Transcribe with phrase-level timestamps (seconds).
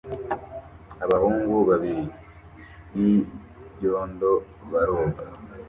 [1.05, 2.03] Abahungu babiri
[2.93, 4.31] b'ibyondo
[4.71, 5.23] baroga